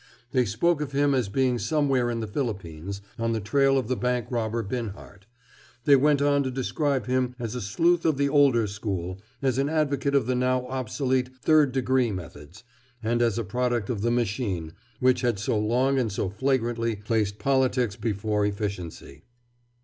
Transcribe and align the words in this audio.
They 0.31 0.45
spoke 0.45 0.81
of 0.81 0.93
him 0.93 1.13
as 1.13 1.29
being 1.29 1.59
somewhere 1.59 2.09
in 2.09 2.21
the 2.21 2.27
Philippines, 2.27 3.03
on 3.19 3.33
the 3.33 3.39
trail 3.39 3.77
of 3.77 3.87
the 3.87 3.95
bank 3.95 4.25
robber 4.31 4.63
Binhart. 4.63 5.27
They 5.83 5.95
went 5.95 6.23
on 6.23 6.41
to 6.41 6.49
describe 6.49 7.05
him 7.05 7.35
as 7.37 7.53
a 7.53 7.61
sleuth 7.61 8.03
of 8.03 8.17
the 8.17 8.27
older 8.27 8.65
school, 8.65 9.21
as 9.43 9.59
an 9.59 9.69
advocate 9.69 10.15
of 10.15 10.25
the 10.25 10.33
now 10.33 10.65
obsolete 10.65 11.29
"third 11.37 11.71
degree" 11.71 12.09
methods, 12.11 12.63
and 13.03 13.21
as 13.21 13.37
a 13.37 13.43
product 13.43 13.91
of 13.91 14.01
the 14.01 14.09
"machine" 14.09 14.73
which 14.99 15.21
had 15.21 15.37
so 15.37 15.55
long 15.59 15.99
and 15.99 16.11
so 16.11 16.29
flagrantly 16.31 16.95
placed 16.95 17.37
politics 17.37 17.95
before 17.95 18.43
efficiency. 18.43 19.21